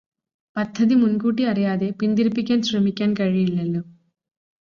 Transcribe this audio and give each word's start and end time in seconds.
പദ്ധതി 0.55 0.95
മുൻകൂട്ടി 0.95 1.43
അറിയാതെ 1.43 1.89
പിന്തിരിപ്പിക്കാൻ 1.99 2.61
ശ്രമിക്കാൻ 2.61 3.13
കഴിയില്ലല്ലോ. 3.13 3.81